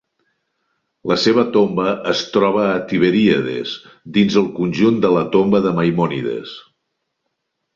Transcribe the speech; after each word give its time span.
La 1.11 1.17
seva 1.23 1.43
tomba 1.57 1.91
es 2.13 2.23
troba 2.37 2.63
a 2.69 2.79
Tiberíades, 2.93 3.75
dins 4.17 4.39
el 4.43 4.49
conjunt 4.59 4.99
de 5.05 5.13
la 5.19 5.23
tomba 5.37 5.63
de 5.67 5.75
Maimònides. 5.83 6.57